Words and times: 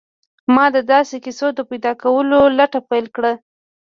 ما 0.55 0.65
د 0.75 0.77
داسې 0.93 1.15
کیسو 1.25 1.47
د 1.57 1.59
پیدا 1.69 1.91
کولو 2.01 2.39
لټه 2.57 2.79
پیل 2.89 3.05
کړه 3.15 3.31